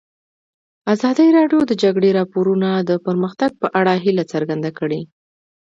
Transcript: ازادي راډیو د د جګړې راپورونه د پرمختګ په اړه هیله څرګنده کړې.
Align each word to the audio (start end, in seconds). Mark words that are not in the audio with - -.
ازادي 0.93 1.27
راډیو 1.37 1.61
د 1.65 1.67
د 1.71 1.73
جګړې 1.83 2.09
راپورونه 2.19 2.69
د 2.89 2.91
پرمختګ 3.05 3.51
په 3.61 3.67
اړه 3.79 3.93
هیله 4.03 4.23
څرګنده 4.33 4.71
کړې. 4.79 5.01